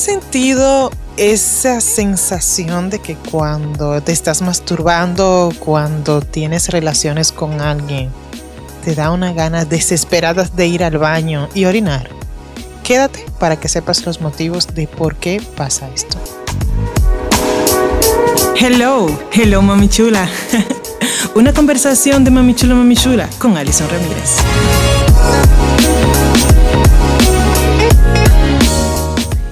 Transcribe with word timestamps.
sentido 0.00 0.90
esa 1.18 1.80
sensación 1.82 2.88
de 2.88 3.00
que 3.00 3.16
cuando 3.16 4.00
te 4.02 4.12
estás 4.12 4.40
masturbando, 4.40 5.52
cuando 5.58 6.22
tienes 6.22 6.70
relaciones 6.70 7.32
con 7.32 7.60
alguien, 7.60 8.08
te 8.82 8.94
da 8.94 9.10
una 9.10 9.34
gana 9.34 9.66
desesperada 9.66 10.48
de 10.56 10.66
ir 10.66 10.82
al 10.82 10.96
baño 10.96 11.50
y 11.54 11.66
orinar? 11.66 12.08
Quédate 12.82 13.26
para 13.38 13.60
que 13.60 13.68
sepas 13.68 14.06
los 14.06 14.22
motivos 14.22 14.74
de 14.74 14.86
por 14.86 15.16
qué 15.16 15.42
pasa 15.54 15.88
esto. 15.94 16.18
Hello, 18.56 19.06
hello 19.32 19.60
mami 19.60 19.88
chula. 19.88 20.28
Una 21.34 21.52
conversación 21.52 22.24
de 22.24 22.30
mami 22.30 22.54
chula, 22.54 22.74
mami 22.74 22.96
chula 22.96 23.28
con 23.38 23.56
Alison 23.56 23.86
Ramírez. 23.90 24.36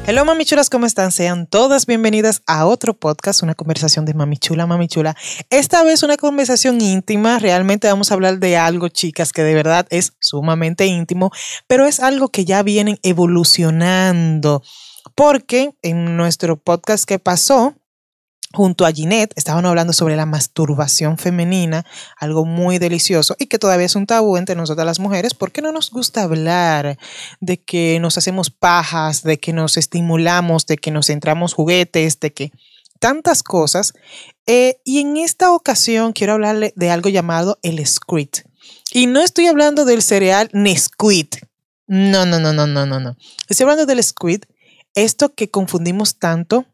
Hello 0.08 0.24
mami 0.24 0.46
chulas, 0.46 0.70
¿cómo 0.70 0.86
están? 0.86 1.12
Sean 1.12 1.46
todas 1.46 1.84
bienvenidas 1.84 2.40
a 2.46 2.64
otro 2.64 2.94
podcast, 2.98 3.42
una 3.42 3.54
conversación 3.54 4.06
de 4.06 4.14
mami 4.14 4.38
chula, 4.38 4.66
mami 4.66 4.88
chula. 4.88 5.14
Esta 5.50 5.82
vez 5.82 6.02
una 6.02 6.16
conversación 6.16 6.80
íntima, 6.80 7.38
realmente 7.38 7.88
vamos 7.88 8.10
a 8.10 8.14
hablar 8.14 8.38
de 8.38 8.56
algo, 8.56 8.88
chicas, 8.88 9.34
que 9.34 9.42
de 9.42 9.52
verdad 9.52 9.86
es 9.90 10.14
sumamente 10.18 10.86
íntimo, 10.86 11.30
pero 11.66 11.84
es 11.84 12.00
algo 12.00 12.30
que 12.30 12.46
ya 12.46 12.62
vienen 12.62 12.98
evolucionando, 13.02 14.62
porque 15.14 15.74
en 15.82 16.16
nuestro 16.16 16.56
podcast 16.56 17.04
que 17.04 17.18
pasó, 17.18 17.74
junto 18.52 18.86
a 18.86 18.92
Ginette 18.92 19.32
estaban 19.36 19.66
hablando 19.66 19.92
sobre 19.92 20.16
la 20.16 20.26
masturbación 20.26 21.18
femenina, 21.18 21.84
algo 22.16 22.44
muy 22.44 22.78
delicioso 22.78 23.36
y 23.38 23.46
que 23.46 23.58
todavía 23.58 23.86
es 23.86 23.96
un 23.96 24.06
tabú 24.06 24.36
entre 24.36 24.56
nosotras 24.56 24.86
las 24.86 25.00
mujeres 25.00 25.34
porque 25.34 25.62
no 25.62 25.72
nos 25.72 25.90
gusta 25.90 26.22
hablar 26.22 26.98
de 27.40 27.58
que 27.58 27.98
nos 28.00 28.16
hacemos 28.16 28.50
pajas, 28.50 29.22
de 29.22 29.38
que 29.38 29.52
nos 29.52 29.76
estimulamos, 29.76 30.66
de 30.66 30.78
que 30.78 30.90
nos 30.90 31.10
entramos 31.10 31.54
juguetes, 31.54 32.20
de 32.20 32.32
que 32.32 32.52
tantas 32.98 33.42
cosas. 33.42 33.92
Eh, 34.46 34.80
y 34.84 35.00
en 35.00 35.16
esta 35.16 35.52
ocasión 35.52 36.12
quiero 36.12 36.34
hablarle 36.34 36.72
de 36.76 36.90
algo 36.90 37.08
llamado 37.08 37.58
el 37.62 37.84
squid. 37.86 38.28
Y 38.92 39.06
no 39.06 39.20
estoy 39.20 39.46
hablando 39.46 39.84
del 39.84 40.02
cereal 40.02 40.50
Nesquid. 40.52 41.28
No, 41.86 42.26
no, 42.26 42.38
no, 42.38 42.52
no, 42.52 42.66
no, 42.66 42.86
no, 42.86 43.00
no. 43.00 43.16
Estoy 43.48 43.64
hablando 43.64 43.86
del 43.86 44.02
squid, 44.02 44.42
esto 44.94 45.34
que 45.34 45.50
confundimos 45.50 46.18
tanto 46.18 46.66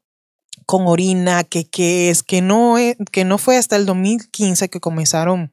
con 0.66 0.86
orina, 0.86 1.44
que, 1.44 1.64
que 1.64 2.10
es, 2.10 2.22
que 2.22 2.42
no, 2.42 2.76
que 3.12 3.24
no 3.24 3.38
fue 3.38 3.56
hasta 3.56 3.76
el 3.76 3.86
2015 3.86 4.68
que 4.68 4.80
comenzaron 4.80 5.52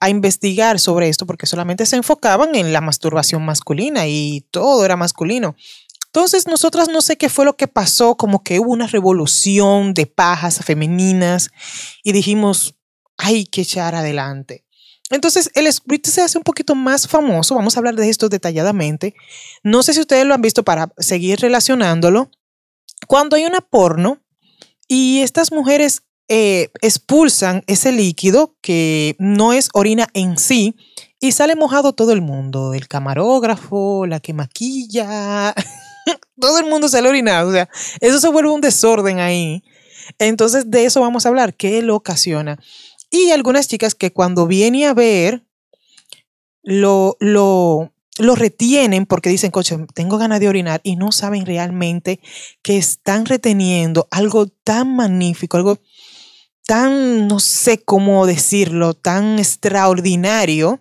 a 0.00 0.10
investigar 0.10 0.78
sobre 0.78 1.08
esto 1.08 1.26
porque 1.26 1.46
solamente 1.46 1.86
se 1.86 1.96
enfocaban 1.96 2.54
en 2.54 2.72
la 2.72 2.80
masturbación 2.80 3.44
masculina 3.44 4.06
y 4.06 4.46
todo 4.50 4.84
era 4.84 4.96
masculino. 4.96 5.56
Entonces, 6.06 6.46
nosotras 6.46 6.88
no 6.88 7.02
sé 7.02 7.16
qué 7.16 7.28
fue 7.28 7.44
lo 7.44 7.56
que 7.56 7.68
pasó, 7.68 8.16
como 8.16 8.42
que 8.42 8.60
hubo 8.60 8.72
una 8.72 8.86
revolución 8.86 9.92
de 9.92 10.06
pajas 10.06 10.64
femeninas 10.64 11.50
y 12.02 12.12
dijimos, 12.12 12.76
hay 13.18 13.44
que 13.44 13.60
echar 13.60 13.94
adelante. 13.94 14.64
Entonces, 15.10 15.50
el 15.54 15.70
script 15.72 16.06
se 16.06 16.22
hace 16.22 16.38
un 16.38 16.44
poquito 16.44 16.74
más 16.74 17.08
famoso, 17.08 17.54
vamos 17.54 17.76
a 17.76 17.80
hablar 17.80 17.94
de 17.94 18.08
esto 18.08 18.28
detalladamente. 18.28 19.14
No 19.62 19.82
sé 19.82 19.94
si 19.94 20.00
ustedes 20.00 20.26
lo 20.26 20.34
han 20.34 20.42
visto 20.42 20.64
para 20.64 20.92
seguir 20.98 21.40
relacionándolo. 21.40 22.30
Cuando 23.06 23.36
hay 23.36 23.44
una 23.44 23.60
porno, 23.60 24.22
y 24.88 25.20
estas 25.20 25.52
mujeres 25.52 26.02
eh, 26.28 26.70
expulsan 26.82 27.62
ese 27.66 27.92
líquido 27.92 28.56
que 28.60 29.16
no 29.18 29.52
es 29.52 29.68
orina 29.72 30.08
en 30.14 30.38
sí 30.38 30.74
y 31.20 31.32
sale 31.32 31.56
mojado 31.56 31.92
todo 31.92 32.12
el 32.12 32.20
mundo, 32.20 32.74
el 32.74 32.88
camarógrafo, 32.88 34.06
la 34.06 34.20
que 34.20 34.32
maquilla, 34.32 35.54
todo 36.40 36.58
el 36.58 36.66
mundo 36.66 36.88
sale 36.88 37.08
orinado, 37.08 37.50
o 37.50 37.52
sea, 37.52 37.68
eso 38.00 38.18
se 38.18 38.28
vuelve 38.28 38.50
un 38.50 38.60
desorden 38.60 39.20
ahí. 39.20 39.62
Entonces 40.18 40.70
de 40.70 40.84
eso 40.84 41.00
vamos 41.00 41.26
a 41.26 41.28
hablar, 41.28 41.54
qué 41.54 41.82
lo 41.82 41.94
ocasiona. 41.94 42.58
Y 43.10 43.30
algunas 43.30 43.68
chicas 43.68 43.94
que 43.94 44.12
cuando 44.12 44.46
viene 44.46 44.86
a 44.86 44.94
ver, 44.94 45.44
lo, 46.62 47.16
lo, 47.20 47.92
lo 48.18 48.34
retienen 48.34 49.06
porque 49.06 49.30
dicen, 49.30 49.50
coche, 49.50 49.76
tengo 49.94 50.18
ganas 50.18 50.40
de 50.40 50.48
orinar 50.48 50.80
y 50.82 50.96
no 50.96 51.12
saben 51.12 51.46
realmente 51.46 52.20
que 52.62 52.76
están 52.76 53.26
reteniendo 53.26 54.08
algo 54.10 54.46
tan 54.46 54.96
magnífico, 54.96 55.56
algo 55.56 55.78
tan, 56.66 57.28
no 57.28 57.40
sé 57.40 57.82
cómo 57.82 58.26
decirlo, 58.26 58.94
tan 58.94 59.38
extraordinario 59.38 60.80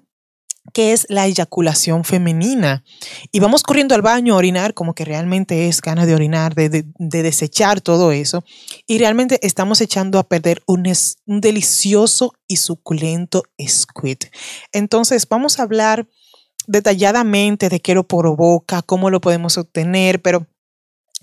que 0.74 0.92
es 0.92 1.06
la 1.10 1.26
eyaculación 1.26 2.04
femenina. 2.04 2.84
Y 3.32 3.40
vamos 3.40 3.64
corriendo 3.64 3.96
al 3.96 4.02
baño 4.02 4.34
a 4.34 4.38
orinar 4.38 4.74
como 4.74 4.94
que 4.94 5.06
realmente 5.06 5.68
es 5.68 5.82
ganas 5.82 6.08
de 6.08 6.16
orinar, 6.16 6.56
de, 6.56 6.86
desechar 6.98 7.82
todo 7.82 8.12
eso. 8.12 8.44
Y 8.86 8.98
realmente 8.98 9.40
estamos 9.44 9.82
echando 9.82 10.20
a 10.20 10.28
perder 10.28 10.62
un, 10.66 10.84
un 11.26 11.42
delicioso 11.42 12.34
y 12.48 12.58
suculento 12.58 13.44
squid. 13.66 14.18
Entonces 14.72 15.28
vamos 15.28 15.60
a 15.60 15.64
hablar 15.64 16.08
detalladamente 16.68 17.70
de 17.70 17.80
qué 17.80 17.96
lo 17.96 18.08
provoca, 18.08 18.82
cómo 18.82 19.10
lo 19.10 19.22
podemos 19.22 19.58
obtener, 19.58 20.22
pero 20.22 20.46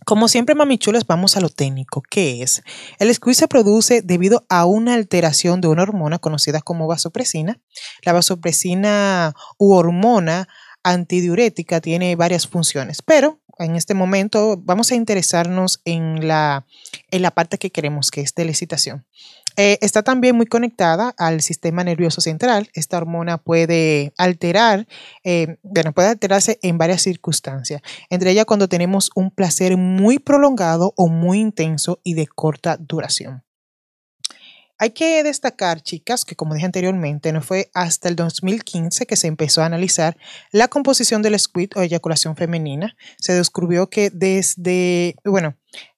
como 0.05 0.29
siempre, 0.29 0.55
mamichulas, 0.55 1.07
vamos 1.07 1.37
a 1.37 1.41
lo 1.41 1.49
técnico. 1.49 2.03
¿Qué 2.03 2.43
es? 2.43 2.63
El 2.99 3.15
squeeze 3.15 3.41
se 3.41 3.49
produce 3.49 4.03
debido 4.03 4.45
a 4.51 4.67
una 4.67 4.95
alteración 4.95 5.61
de 5.61 5.69
una 5.69 5.83
hormona 5.83 6.19
conocida 6.19 6.61
como 6.61 6.87
vasopresina. 6.87 7.61
La 8.03 8.13
vasopresina 8.13 9.35
u 9.59 9.73
hormona 9.73 10.49
antidiurética 10.83 11.81
tiene 11.81 12.17
varias 12.17 12.47
funciones, 12.47 13.01
pero 13.01 13.41
en 13.59 13.77
este 13.77 13.95
momento 13.95 14.61
vamos 14.63 14.93
a 14.93 14.97
interesarnos 14.97 15.81
en 15.85 16.29
la, 16.29 16.67
en 17.11 17.23
la 17.23 17.31
parte 17.31 17.59
que 17.59 17.71
queremos, 17.71 18.11
que 18.11 18.21
es 18.21 18.35
de 18.35 18.45
la 18.45 18.51
excitación. 18.51 19.07
Eh, 19.57 19.79
está 19.81 20.03
también 20.03 20.37
muy 20.37 20.47
conectada 20.47 21.15
al 21.17 21.41
sistema 21.41 21.85
nervioso 21.85 22.21
central. 22.21 22.71
Esta 22.75 22.97
hormona 22.97 23.39
puede 23.39 24.13
alterar, 24.19 24.87
eh, 25.23 25.57
bueno, 25.63 25.93
puede 25.93 26.09
alterarse 26.09 26.59
en 26.63 26.79
varias 26.79 27.03
circunstancias, 27.03 27.81
entre 28.11 28.31
ellas 28.31 28.47
cuando 28.47 28.69
tenemos 28.69 29.11
un 29.15 29.31
placer 29.31 29.77
muy 29.77 30.19
prolongado 30.19 30.93
o 30.97 31.09
muy 31.09 31.39
intenso 31.39 32.01
y 32.03 32.15
de 32.15 32.27
corta 32.27 32.77
duración. 32.77 33.45
Hay 34.77 34.91
que 34.91 35.23
destacar, 35.23 35.83
chicas, 35.83 36.25
que 36.25 36.35
como 36.35 36.55
dije 36.55 36.67
anteriormente, 36.67 37.33
no 37.33 37.41
fue 37.41 37.71
hasta 37.75 38.09
el 38.09 38.17
2015 38.17 39.07
que 39.07 39.15
se 39.15 39.29
empezó 39.29 39.63
a 39.63 39.67
analizar 39.67 40.17
la 40.51 40.67
composición 40.67 41.23
del 41.23 41.39
squid 41.39 41.71
o 41.77 41.83
eyaculación 41.83 42.35
femenina. 42.35 42.97
Se 43.19 43.33
descubrió 43.33 43.89
que 43.89 44.11
desde, 44.11 45.15
bueno, 45.25 45.57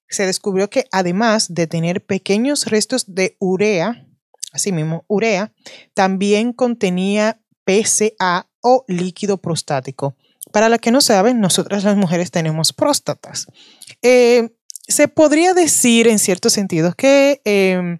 se 0.09 0.25
descubrió 0.25 0.69
que 0.69 0.85
además 0.91 1.53
de 1.53 1.67
tener 1.67 2.05
pequeños 2.05 2.65
restos 2.67 3.05
de 3.13 3.35
urea, 3.39 4.05
así 4.51 4.71
mismo 4.71 5.05
urea, 5.07 5.53
también 5.93 6.53
contenía 6.53 7.41
PSA 7.65 8.49
o 8.61 8.85
líquido 8.87 9.37
prostático. 9.37 10.15
Para 10.51 10.69
la 10.69 10.79
que 10.79 10.91
no 10.91 11.01
saben, 11.01 11.39
nosotras 11.41 11.83
las 11.83 11.97
mujeres 11.97 12.31
tenemos 12.31 12.73
próstatas. 12.73 13.47
Eh, 14.01 14.49
se 14.87 15.07
podría 15.07 15.53
decir 15.53 16.07
en 16.07 16.19
cierto 16.19 16.49
sentido 16.49 16.93
que 16.93 17.41
em, 17.43 17.99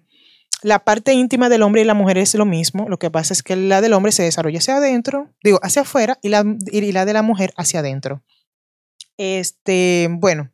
la 0.62 0.80
parte 0.80 1.12
íntima 1.12 1.48
del 1.48 1.62
hombre 1.62 1.82
y 1.82 1.84
la 1.84 1.94
mujer 1.94 2.18
es 2.18 2.34
lo 2.34 2.46
mismo. 2.46 2.88
Lo 2.88 2.98
que 2.98 3.10
pasa 3.10 3.34
es 3.34 3.42
que 3.42 3.56
la 3.56 3.80
del 3.80 3.92
hombre 3.92 4.12
se 4.12 4.22
desarrolla 4.22 4.58
hacia 4.58 4.76
adentro, 4.76 5.34
digo, 5.42 5.60
hacia 5.62 5.82
afuera, 5.82 6.18
y 6.22 6.30
la, 6.30 6.44
y 6.72 6.92
la 6.92 7.04
de 7.04 7.12
la 7.12 7.22
mujer 7.22 7.52
hacia 7.56 7.80
adentro. 7.80 8.24
Este, 9.18 10.08
bueno, 10.10 10.50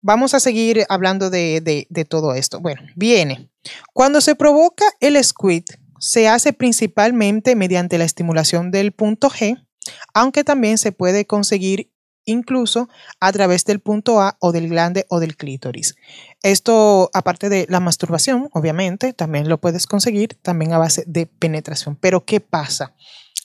Vamos 0.00 0.34
a 0.34 0.40
seguir 0.40 0.84
hablando 0.88 1.28
de, 1.30 2.06
todo 2.08 2.34
esto. 2.34 2.60
Bueno, 2.60 2.82
viene. 2.94 3.50
Cuando 3.92 4.20
se 4.20 4.36
provoca 4.36 4.84
el 5.00 5.22
squid, 5.22 5.64
se 5.98 6.28
hace 6.28 6.52
principalmente 6.52 7.56
mediante 7.56 7.98
la 7.98 8.04
estimulación 8.04 8.70
del 8.70 8.92
punto 8.92 9.28
G, 9.28 9.66
aunque 10.14 10.44
también 10.44 10.78
se 10.78 10.92
puede 10.92 11.26
conseguir 11.26 11.90
incluso 12.24 12.88
a 13.20 13.32
través 13.32 13.64
del 13.64 13.80
punto 13.80 14.20
A 14.20 14.36
o 14.40 14.52
del 14.52 14.68
glande 14.68 15.06
o 15.08 15.18
del 15.18 15.36
clítoris. 15.36 15.96
Esto, 16.42 17.10
aparte 17.14 17.48
de 17.48 17.66
la 17.68 17.80
masturbación, 17.80 18.48
obviamente, 18.52 19.12
también 19.12 19.48
lo 19.48 19.58
puedes 19.58 19.86
conseguir 19.86 20.34
también 20.42 20.72
a 20.72 20.78
base 20.78 21.04
de 21.06 21.26
penetración. 21.26 21.96
Pero, 21.96 22.24
¿qué 22.24 22.40
pasa? 22.40 22.94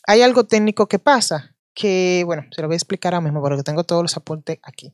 Hay 0.05 0.21
algo 0.21 0.45
técnico 0.45 0.87
que 0.87 0.99
pasa, 0.99 1.55
que, 1.73 2.23
bueno, 2.25 2.43
se 2.51 2.61
lo 2.61 2.67
voy 2.67 2.75
a 2.75 2.77
explicar 2.77 3.13
ahora 3.13 3.23
mismo 3.23 3.41
porque 3.41 3.63
tengo 3.63 3.85
todos 3.85 4.03
los 4.03 4.17
apuntes 4.17 4.59
aquí. 4.61 4.93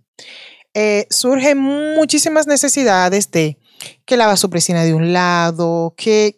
Eh, 0.82 1.08
surgen 1.10 1.58
muchísimas 1.58 2.48
necesidades 2.48 3.30
de 3.32 3.58
que 4.06 4.16
la 4.16 4.28
vasopresina 4.28 4.86
de 4.86 4.94
un 4.94 5.12
lado, 5.12 5.94
que, 5.98 6.38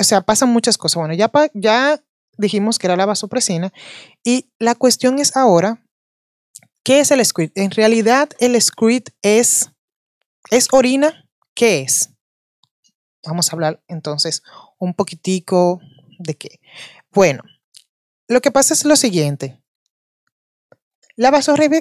o 0.00 0.02
sea, 0.02 0.22
pasan 0.22 0.48
muchas 0.48 0.76
cosas. 0.76 0.96
Bueno, 0.96 1.14
ya, 1.14 1.30
ya 1.54 2.02
dijimos 2.36 2.80
que 2.80 2.88
era 2.88 2.96
la 2.96 3.06
vasopresina 3.06 3.72
y 4.24 4.50
la 4.58 4.74
cuestión 4.74 5.20
es 5.20 5.36
ahora, 5.36 5.84
¿qué 6.82 6.98
es 6.98 7.12
el 7.12 7.24
squid? 7.24 7.52
En 7.54 7.70
realidad 7.70 8.30
el 8.40 8.60
squid 8.60 9.04
es, 9.22 9.70
es 10.50 10.66
orina, 10.72 11.24
¿qué 11.54 11.82
es? 11.82 12.10
Vamos 13.24 13.48
a 13.48 13.52
hablar 13.52 13.80
entonces 13.86 14.42
un 14.78 14.94
poquitico 14.94 15.80
de 16.18 16.34
qué. 16.34 16.58
Bueno, 17.12 17.44
lo 18.26 18.40
que 18.40 18.50
pasa 18.50 18.74
es 18.74 18.84
lo 18.84 18.96
siguiente. 18.96 19.60
La, 21.16 21.32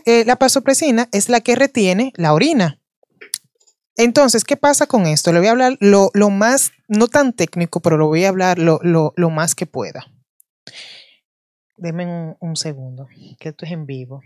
eh, 0.06 0.24
la 0.26 0.36
vasopresina 0.36 1.10
es 1.12 1.28
la 1.28 1.42
que 1.42 1.56
retiene 1.56 2.14
la 2.16 2.34
orina. 2.34 2.80
Entonces, 3.98 4.44
¿qué 4.44 4.58
pasa 4.58 4.88
con 4.88 5.06
esto? 5.06 5.32
Le 5.32 5.40
voy 5.40 5.48
a 5.48 5.52
hablar 5.52 5.78
lo, 5.80 6.12
más, 6.30 6.72
no 6.88 7.08
tan 7.08 7.34
técnico, 7.34 7.82
pero 7.82 7.98
lo 7.98 8.08
voy 8.08 8.26
a 8.26 8.30
hablar 8.30 8.58
lo, 8.58 8.80
más 9.30 9.56
que 9.56 9.66
pueda. 9.66 10.06
Denme 11.78 12.06
un, 12.06 12.38
un, 12.40 12.56
segundo, 12.56 13.08
que 13.40 13.50
esto 13.50 13.66
es 13.66 13.72
en 13.72 13.86
vivo. 13.86 14.22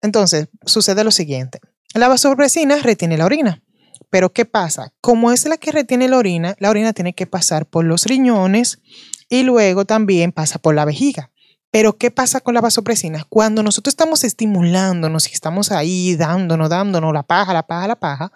Entonces, 0.00 0.48
sucede 0.64 1.04
lo 1.04 1.10
siguiente. 1.10 1.60
La 1.94 2.08
vasopresina 2.08 2.76
retiene 2.76 3.18
la 3.18 3.26
orina. 3.26 3.62
Pero 4.10 4.32
¿qué 4.32 4.44
pasa? 4.44 4.92
Como 5.00 5.32
es 5.32 5.46
la 5.46 5.56
que 5.56 5.72
retiene 5.72 6.08
la 6.08 6.18
orina, 6.18 6.54
la 6.58 6.70
orina 6.70 6.92
tiene 6.92 7.14
que 7.14 7.26
pasar 7.26 7.66
por 7.66 7.84
los 7.84 8.04
riñones 8.04 8.80
y 9.28 9.42
luego 9.42 9.86
también 9.86 10.32
pasa 10.32 10.58
por 10.58 10.74
la 10.74 10.84
vejiga. 10.84 11.31
Pero 11.72 11.96
¿qué 11.96 12.10
pasa 12.10 12.40
con 12.40 12.54
la 12.54 12.60
vasopresina? 12.60 13.24
Cuando 13.30 13.62
nosotros 13.62 13.92
estamos 13.92 14.24
estimulándonos 14.24 15.28
y 15.28 15.32
estamos 15.32 15.72
ahí 15.72 16.14
dándonos, 16.16 16.68
dándonos 16.68 17.14
la 17.14 17.22
paja, 17.22 17.54
la 17.54 17.66
paja, 17.66 17.88
la 17.88 17.96
paja, 17.96 18.30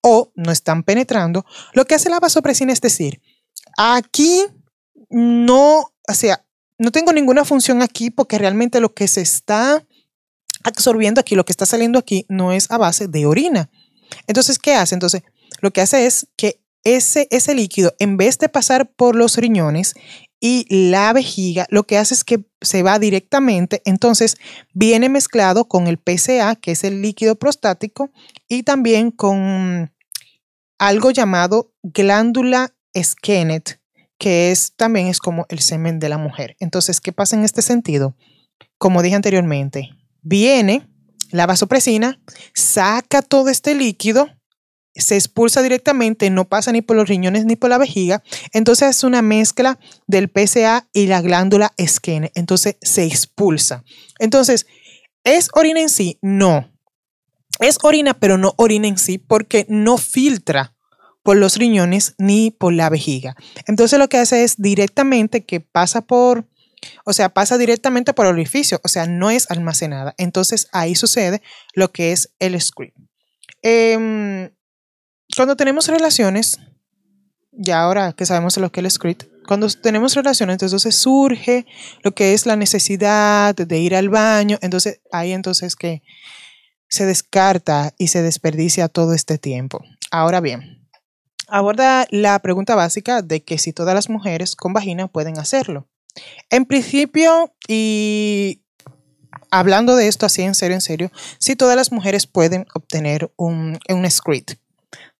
o 0.00 0.30
no 0.36 0.52
están 0.52 0.84
penetrando, 0.84 1.44
lo 1.72 1.84
que 1.84 1.96
hace 1.96 2.08
la 2.08 2.20
vasopresina 2.20 2.72
es 2.72 2.80
decir, 2.80 3.20
aquí 3.76 4.46
no, 5.10 5.92
o 6.08 6.14
sea, 6.14 6.44
no 6.78 6.92
tengo 6.92 7.12
ninguna 7.12 7.44
función 7.44 7.82
aquí 7.82 8.10
porque 8.10 8.38
realmente 8.38 8.78
lo 8.78 8.94
que 8.94 9.08
se 9.08 9.20
está 9.20 9.84
absorbiendo 10.62 11.20
aquí, 11.20 11.34
lo 11.34 11.44
que 11.44 11.52
está 11.52 11.66
saliendo 11.66 11.98
aquí, 11.98 12.24
no 12.28 12.52
es 12.52 12.70
a 12.70 12.78
base 12.78 13.08
de 13.08 13.26
orina. 13.26 13.68
Entonces, 14.28 14.60
¿qué 14.60 14.74
hace? 14.74 14.94
Entonces, 14.94 15.22
lo 15.60 15.72
que 15.72 15.80
hace 15.80 16.06
es 16.06 16.28
que 16.36 16.60
ese, 16.84 17.26
ese 17.32 17.52
líquido, 17.56 17.94
en 17.98 18.16
vez 18.16 18.38
de 18.38 18.48
pasar 18.48 18.88
por 18.88 19.16
los 19.16 19.38
riñones 19.38 19.94
y 20.40 20.66
la 20.90 21.12
vejiga, 21.12 21.66
lo 21.70 21.84
que 21.84 21.98
hace 21.98 22.14
es 22.14 22.24
que 22.24 22.44
se 22.60 22.82
va 22.82 22.98
directamente, 22.98 23.80
entonces 23.84 24.36
viene 24.74 25.08
mezclado 25.08 25.66
con 25.66 25.86
el 25.86 25.98
PCA, 25.98 26.56
que 26.56 26.72
es 26.72 26.84
el 26.84 27.00
líquido 27.00 27.36
prostático, 27.36 28.10
y 28.48 28.62
también 28.62 29.10
con 29.10 29.92
algo 30.78 31.10
llamado 31.10 31.72
glándula 31.82 32.74
Skenet, 32.96 33.80
que 34.18 34.50
es 34.50 34.74
también 34.76 35.06
es 35.06 35.20
como 35.20 35.46
el 35.48 35.60
semen 35.60 35.98
de 35.98 36.08
la 36.08 36.18
mujer. 36.18 36.56
Entonces, 36.60 37.00
¿qué 37.00 37.12
pasa 37.12 37.36
en 37.36 37.44
este 37.44 37.62
sentido? 37.62 38.16
Como 38.78 39.02
dije 39.02 39.16
anteriormente, 39.16 39.90
viene 40.22 40.88
la 41.30 41.46
vasopresina, 41.46 42.20
saca 42.54 43.22
todo 43.22 43.48
este 43.48 43.74
líquido 43.74 44.28
se 44.96 45.14
expulsa 45.14 45.62
directamente, 45.62 46.30
no 46.30 46.48
pasa 46.48 46.72
ni 46.72 46.82
por 46.82 46.96
los 46.96 47.08
riñones 47.08 47.44
ni 47.44 47.56
por 47.56 47.70
la 47.70 47.78
vejiga. 47.78 48.22
Entonces 48.52 48.88
es 48.90 49.04
una 49.04 49.22
mezcla 49.22 49.78
del 50.06 50.30
PSA 50.30 50.88
y 50.92 51.06
la 51.06 51.20
glándula 51.20 51.72
esquene. 51.76 52.32
Entonces 52.34 52.76
se 52.80 53.04
expulsa. 53.04 53.84
Entonces, 54.18 54.66
¿es 55.24 55.48
orina 55.54 55.80
en 55.80 55.88
sí? 55.88 56.18
No. 56.22 56.70
Es 57.60 57.78
orina, 57.82 58.14
pero 58.14 58.38
no 58.38 58.54
orina 58.56 58.88
en 58.88 58.98
sí 58.98 59.18
porque 59.18 59.66
no 59.68 59.98
filtra 59.98 60.76
por 61.22 61.36
los 61.36 61.56
riñones 61.56 62.14
ni 62.18 62.52
por 62.52 62.72
la 62.72 62.88
vejiga. 62.88 63.34
Entonces 63.66 63.98
lo 63.98 64.08
que 64.08 64.18
hace 64.18 64.44
es 64.44 64.56
directamente 64.58 65.44
que 65.44 65.60
pasa 65.60 66.02
por, 66.02 66.48
o 67.04 67.12
sea, 67.12 67.30
pasa 67.30 67.58
directamente 67.58 68.14
por 68.14 68.26
el 68.26 68.32
orificio, 68.32 68.80
o 68.84 68.88
sea, 68.88 69.06
no 69.06 69.30
es 69.30 69.50
almacenada. 69.50 70.14
Entonces 70.18 70.68
ahí 70.70 70.94
sucede 70.94 71.42
lo 71.74 71.90
que 71.90 72.12
es 72.12 72.32
el 72.38 72.60
script. 72.60 72.96
Em, 73.62 74.50
cuando 75.36 75.54
tenemos 75.54 75.86
relaciones, 75.88 76.58
ya 77.52 77.82
ahora 77.82 78.14
que 78.14 78.24
sabemos 78.24 78.56
lo 78.56 78.72
que 78.72 78.80
es 78.80 78.84
el 78.84 78.90
script, 78.90 79.24
cuando 79.46 79.68
tenemos 79.68 80.14
relaciones, 80.14 80.54
entonces 80.54 80.94
surge 80.94 81.66
lo 82.02 82.12
que 82.12 82.32
es 82.32 82.46
la 82.46 82.56
necesidad 82.56 83.54
de 83.54 83.78
ir 83.78 83.94
al 83.94 84.08
baño, 84.08 84.58
entonces 84.62 85.00
ahí 85.12 85.32
entonces 85.32 85.76
que 85.76 86.02
se 86.88 87.04
descarta 87.04 87.92
y 87.98 88.08
se 88.08 88.22
desperdicia 88.22 88.88
todo 88.88 89.12
este 89.12 89.38
tiempo. 89.38 89.84
Ahora 90.10 90.40
bien, 90.40 90.88
aborda 91.48 92.06
la 92.10 92.38
pregunta 92.38 92.74
básica 92.74 93.20
de 93.20 93.44
que 93.44 93.58
si 93.58 93.72
todas 93.72 93.94
las 93.94 94.08
mujeres 94.08 94.56
con 94.56 94.72
vagina 94.72 95.06
pueden 95.06 95.38
hacerlo. 95.38 95.86
En 96.48 96.64
principio, 96.64 97.52
y 97.68 98.62
hablando 99.50 99.96
de 99.96 100.08
esto 100.08 100.24
así 100.24 100.42
en 100.42 100.54
serio, 100.54 100.76
en 100.76 100.80
serio, 100.80 101.12
si 101.38 101.56
todas 101.56 101.76
las 101.76 101.92
mujeres 101.92 102.26
pueden 102.26 102.66
obtener 102.74 103.30
un, 103.36 103.78
un 103.88 104.10
script 104.10 104.54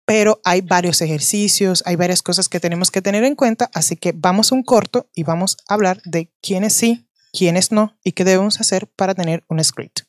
pero 0.07 0.41
hay 0.45 0.61
varios 0.63 1.03
ejercicios, 1.03 1.83
hay 1.85 1.97
varias 1.97 2.23
cosas 2.23 2.49
que 2.49 2.61
tenemos 2.61 2.91
que 2.91 3.03
tener 3.03 3.25
en 3.25 3.35
cuenta, 3.35 3.69
así 3.75 3.97
que 3.97 4.13
vamos 4.15 4.51
a 4.51 4.55
un 4.55 4.63
corto 4.63 5.11
y 5.15 5.25
vamos 5.25 5.59
a 5.69 5.75
hablar 5.75 6.01
de 6.05 6.33
quiénes 6.41 6.73
sí, 6.73 7.09
quiénes 7.33 7.73
no 7.73 7.99
y 8.05 8.13
qué 8.13 8.25
debemos 8.25 8.61
hacer 8.61 8.87
para 8.87 9.15
tener 9.15 9.45
un 9.49 9.63
script. 9.63 10.03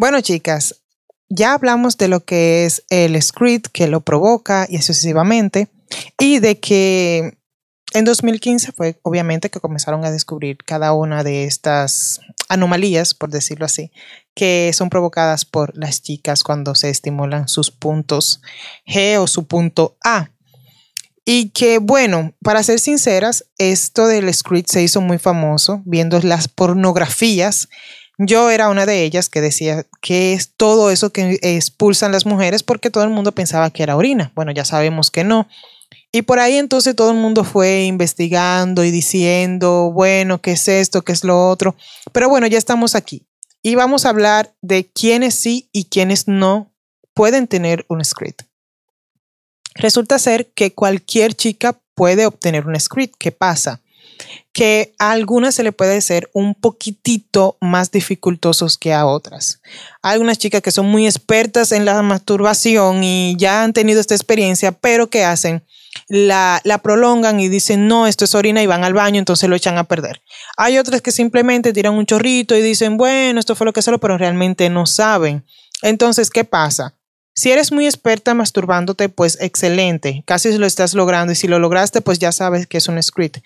Bueno, 0.00 0.20
chicas, 0.20 0.84
ya 1.28 1.54
hablamos 1.54 1.98
de 1.98 2.06
lo 2.06 2.24
que 2.24 2.64
es 2.64 2.84
el 2.88 3.20
script, 3.20 3.66
que 3.72 3.88
lo 3.88 4.02
provoca 4.02 4.68
y 4.70 4.78
sucesivamente, 4.78 5.66
y 6.16 6.38
de 6.38 6.60
que 6.60 7.37
en 7.94 8.04
2015 8.04 8.72
fue 8.72 8.98
obviamente 9.02 9.50
que 9.50 9.60
comenzaron 9.60 10.04
a 10.04 10.10
descubrir 10.10 10.58
cada 10.58 10.92
una 10.92 11.24
de 11.24 11.44
estas 11.44 12.20
anomalías, 12.48 13.14
por 13.14 13.30
decirlo 13.30 13.64
así, 13.64 13.90
que 14.34 14.70
son 14.74 14.90
provocadas 14.90 15.44
por 15.44 15.76
las 15.76 16.02
chicas 16.02 16.42
cuando 16.42 16.74
se 16.74 16.90
estimulan 16.90 17.48
sus 17.48 17.70
puntos 17.70 18.42
G 18.86 19.18
o 19.18 19.26
su 19.26 19.46
punto 19.46 19.96
A. 20.04 20.30
Y 21.24 21.50
que, 21.50 21.78
bueno, 21.78 22.32
para 22.42 22.62
ser 22.62 22.78
sinceras, 22.78 23.44
esto 23.58 24.06
del 24.06 24.32
script 24.32 24.70
se 24.70 24.82
hizo 24.82 25.02
muy 25.02 25.18
famoso 25.18 25.82
viendo 25.84 26.18
las 26.20 26.48
pornografías. 26.48 27.68
Yo 28.16 28.48
era 28.50 28.70
una 28.70 28.86
de 28.86 29.04
ellas 29.04 29.28
que 29.28 29.42
decía 29.42 29.86
que 30.00 30.32
es 30.32 30.54
todo 30.56 30.90
eso 30.90 31.10
que 31.10 31.38
expulsan 31.42 32.12
las 32.12 32.24
mujeres 32.24 32.62
porque 32.62 32.90
todo 32.90 33.04
el 33.04 33.10
mundo 33.10 33.32
pensaba 33.32 33.70
que 33.70 33.82
era 33.82 33.96
orina. 33.96 34.32
Bueno, 34.34 34.52
ya 34.52 34.64
sabemos 34.64 35.10
que 35.10 35.22
no. 35.22 35.48
Y 36.10 36.22
por 36.22 36.38
ahí 36.38 36.56
entonces 36.56 36.96
todo 36.96 37.10
el 37.10 37.18
mundo 37.18 37.44
fue 37.44 37.84
investigando 37.84 38.84
y 38.84 38.90
diciendo, 38.90 39.90
bueno, 39.92 40.40
¿qué 40.40 40.52
es 40.52 40.68
esto? 40.68 41.02
¿Qué 41.02 41.12
es 41.12 41.22
lo 41.22 41.48
otro? 41.48 41.76
Pero 42.12 42.28
bueno, 42.28 42.46
ya 42.46 42.58
estamos 42.58 42.94
aquí. 42.94 43.26
Y 43.62 43.74
vamos 43.74 44.06
a 44.06 44.10
hablar 44.10 44.54
de 44.62 44.90
quiénes 44.90 45.34
sí 45.34 45.68
y 45.72 45.84
quiénes 45.84 46.26
no 46.26 46.72
pueden 47.12 47.46
tener 47.46 47.84
un 47.88 48.04
script. 48.04 48.42
Resulta 49.74 50.18
ser 50.18 50.50
que 50.52 50.74
cualquier 50.74 51.34
chica 51.34 51.80
puede 51.94 52.26
obtener 52.26 52.66
un 52.66 52.78
script. 52.80 53.14
¿Qué 53.18 53.32
pasa? 53.32 53.82
que 54.52 54.94
a 54.98 55.12
algunas 55.12 55.54
se 55.54 55.62
le 55.62 55.72
puede 55.72 56.00
ser 56.00 56.30
un 56.32 56.54
poquitito 56.54 57.56
más 57.60 57.90
dificultosos 57.90 58.76
que 58.76 58.92
a 58.92 59.06
otras. 59.06 59.60
Hay 60.02 60.14
algunas 60.14 60.38
chicas 60.38 60.62
que 60.62 60.70
son 60.70 60.86
muy 60.86 61.06
expertas 61.06 61.72
en 61.72 61.84
la 61.84 62.02
masturbación 62.02 63.04
y 63.04 63.36
ya 63.38 63.62
han 63.62 63.72
tenido 63.72 64.00
esta 64.00 64.14
experiencia, 64.14 64.72
pero 64.72 65.10
¿qué 65.10 65.24
hacen? 65.24 65.64
La, 66.06 66.60
prolongan 66.82 67.40
y 67.40 67.48
dicen, 67.48 67.88
no, 67.88 68.06
esto 68.06 68.24
es 68.24 68.34
orina 68.34 68.62
y 68.62 68.66
van 68.66 68.84
al 68.84 68.94
baño, 68.94 69.18
entonces 69.18 69.48
lo 69.48 69.56
echan 69.56 69.78
a 69.78 69.84
perder. 69.84 70.22
Hay 70.56 70.78
otras 70.78 71.02
que 71.02 71.12
simplemente 71.12 71.72
tiran 71.72 71.94
un 71.94 72.06
chorrito 72.06 72.56
y 72.56 72.62
dicen, 72.62 72.96
bueno, 72.96 73.40
esto 73.40 73.54
fue 73.56 73.64
lo 73.64 73.72
que 73.72 73.82
solo, 73.82 73.98
pero 73.98 74.18
realmente 74.18 74.70
no 74.70 74.86
saben. 74.86 75.44
Entonces, 75.82 76.30
¿qué 76.30 76.44
pasa? 76.44 76.94
Si 77.34 77.52
eres 77.52 77.70
muy 77.70 77.86
experta 77.86 78.34
masturbándote, 78.34 79.08
pues 79.08 79.38
excelente, 79.40 80.24
casi 80.26 80.58
lo 80.58 80.66
estás 80.66 80.94
logrando 80.94 81.32
y 81.32 81.36
si 81.36 81.46
lo 81.46 81.60
lograste, 81.60 82.00
pues 82.00 82.18
ya 82.18 82.32
sabes 82.32 82.66
que 82.66 82.78
es 82.78 82.88
un 82.88 83.00
script. 83.00 83.38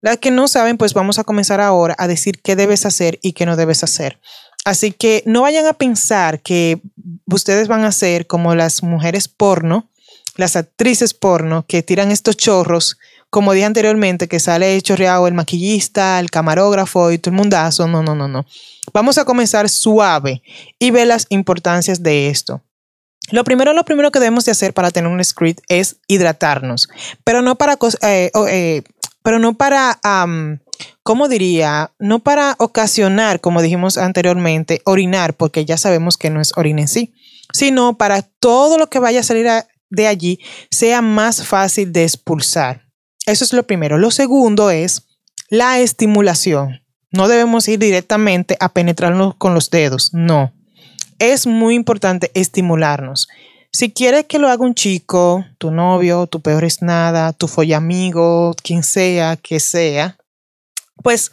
Las 0.00 0.18
que 0.18 0.32
no 0.32 0.48
saben, 0.48 0.78
pues 0.78 0.94
vamos 0.94 1.20
a 1.20 1.24
comenzar 1.24 1.60
ahora 1.60 1.94
a 1.98 2.08
decir 2.08 2.40
qué 2.42 2.56
debes 2.56 2.86
hacer 2.86 3.20
y 3.22 3.34
qué 3.34 3.46
no 3.46 3.54
debes 3.54 3.84
hacer. 3.84 4.18
Así 4.64 4.90
que 4.90 5.22
no 5.26 5.42
vayan 5.42 5.64
a 5.66 5.74
pensar 5.74 6.40
que 6.42 6.82
ustedes 7.26 7.68
van 7.68 7.84
a 7.84 7.92
ser 7.92 8.26
como 8.26 8.56
las 8.56 8.82
mujeres 8.82 9.28
porno, 9.28 9.88
las 10.36 10.56
actrices 10.56 11.14
porno 11.14 11.64
que 11.66 11.82
tiran 11.82 12.10
estos 12.10 12.36
chorros, 12.36 12.98
como 13.30 13.52
dije 13.52 13.66
anteriormente, 13.66 14.28
que 14.28 14.40
sale 14.40 14.80
chorreado 14.80 15.26
el 15.26 15.34
maquillista, 15.34 16.20
el 16.20 16.30
camarógrafo 16.30 17.10
y 17.10 17.18
todo 17.18 17.32
el 17.32 17.36
mundazo. 17.36 17.86
No, 17.88 18.02
no, 18.02 18.14
no, 18.14 18.28
no. 18.28 18.46
Vamos 18.92 19.18
a 19.18 19.24
comenzar 19.24 19.68
suave 19.68 20.42
y 20.78 20.90
ver 20.90 21.08
las 21.08 21.26
importancias 21.30 22.02
de 22.02 22.28
esto. 22.28 22.62
Lo 23.32 23.42
primero, 23.42 23.72
lo 23.72 23.84
primero 23.84 24.12
que 24.12 24.20
debemos 24.20 24.44
de 24.44 24.52
hacer 24.52 24.72
para 24.72 24.90
tener 24.90 25.10
un 25.10 25.22
script 25.24 25.64
es 25.68 25.96
hidratarnos, 26.06 26.88
pero 27.24 27.42
no 27.42 27.56
para 27.56 27.76
eh, 28.02 28.30
eh, 28.48 28.82
pero 29.22 29.40
no 29.40 29.54
para, 29.54 29.98
¿cómo 31.02 31.28
diría? 31.28 31.90
No 31.98 32.20
para 32.20 32.54
ocasionar, 32.60 33.40
como 33.40 33.60
dijimos 33.60 33.98
anteriormente, 33.98 34.82
orinar, 34.84 35.34
porque 35.34 35.64
ya 35.64 35.76
sabemos 35.76 36.16
que 36.16 36.30
no 36.30 36.40
es 36.40 36.52
orina 36.56 36.82
en 36.82 36.88
sí, 36.88 37.12
sino 37.52 37.98
para 37.98 38.22
todo 38.22 38.78
lo 38.78 38.88
que 38.88 39.00
vaya 39.00 39.20
a 39.20 39.24
salir 39.24 39.48
de 39.90 40.06
allí 40.06 40.40
sea 40.70 41.02
más 41.02 41.46
fácil 41.46 41.92
de 41.92 42.04
expulsar. 42.04 42.82
Eso 43.26 43.44
es 43.44 43.52
lo 43.52 43.66
primero. 43.66 43.98
Lo 43.98 44.10
segundo 44.10 44.70
es 44.70 45.06
la 45.48 45.80
estimulación. 45.80 46.82
No 47.10 47.28
debemos 47.28 47.66
ir 47.68 47.78
directamente 47.78 48.56
a 48.60 48.68
penetrarnos 48.68 49.34
con 49.36 49.54
los 49.54 49.70
dedos, 49.70 50.12
no. 50.12 50.52
Es 51.18 51.46
muy 51.46 51.74
importante 51.74 52.30
estimularnos. 52.34 53.28
Si 53.72 53.92
quieres 53.92 54.24
que 54.24 54.38
lo 54.38 54.48
haga 54.48 54.64
un 54.64 54.74
chico, 54.74 55.44
tu 55.58 55.70
novio, 55.70 56.26
tu 56.26 56.40
peor 56.40 56.64
es 56.64 56.82
nada, 56.82 57.32
tu 57.32 57.48
amigo, 57.74 58.54
quien 58.62 58.82
sea, 58.82 59.36
que 59.36 59.60
sea, 59.60 60.16
pues 61.02 61.30